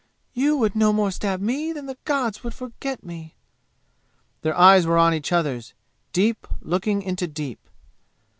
You 0.33 0.57
would 0.57 0.75
no 0.75 0.91
more 0.91 1.11
stab 1.11 1.41
me 1.41 1.71
than 1.71 1.85
the 1.85 1.95
gods 2.05 2.43
would 2.43 2.55
forget 2.55 3.03
me!" 3.03 3.35
Their 4.41 4.57
eyes 4.57 4.87
were 4.87 4.97
on 4.97 5.13
each 5.13 5.31
other's 5.31 5.75
deep 6.11 6.47
looking 6.59 7.03
into 7.03 7.27
deep. 7.27 7.59